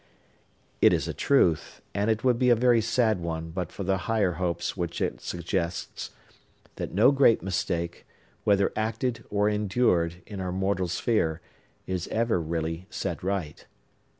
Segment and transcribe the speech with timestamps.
[0.81, 3.97] It is a truth (and it would be a very sad one but for the
[4.09, 6.09] higher hopes which it suggests)
[6.77, 8.07] that no great mistake,
[8.43, 11.39] whether acted or endured, in our mortal sphere,
[11.85, 13.67] is ever really set right.